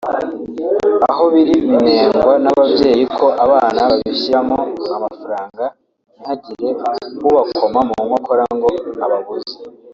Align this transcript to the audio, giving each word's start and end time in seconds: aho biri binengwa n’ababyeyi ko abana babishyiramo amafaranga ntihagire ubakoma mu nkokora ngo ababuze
aho 1.09 1.23
biri 1.33 1.53
binengwa 1.69 2.33
n’ababyeyi 2.43 3.03
ko 3.17 3.27
abana 3.43 3.79
babishyiramo 3.89 4.59
amafaranga 4.95 5.65
ntihagire 6.19 6.69
ubakoma 7.27 7.79
mu 7.89 7.97
nkokora 8.05 8.43
ngo 8.55 8.67
ababuze 9.05 9.57